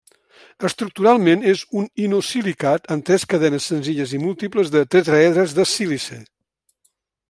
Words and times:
Estructuralment 0.69 1.45
és 1.51 1.61
un 1.81 1.85
inosilicat 2.07 2.91
amb 2.97 3.07
tres 3.11 3.29
cadenes 3.35 3.69
senzilles 3.75 4.19
i 4.21 4.25
múltiples 4.27 4.75
de 4.77 4.85
tetraedres 4.97 5.59
de 5.61 5.71
sílice. 5.75 6.23